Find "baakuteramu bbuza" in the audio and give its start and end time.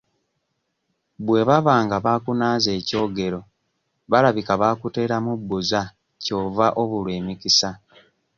4.61-5.81